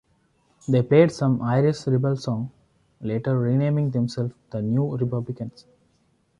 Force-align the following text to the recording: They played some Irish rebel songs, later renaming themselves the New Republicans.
They 0.67 0.81
played 0.81 1.11
some 1.11 1.43
Irish 1.43 1.85
rebel 1.85 2.15
songs, 2.15 2.49
later 3.01 3.37
renaming 3.37 3.91
themselves 3.91 4.33
the 4.49 4.59
New 4.63 4.97
Republicans. 4.97 5.67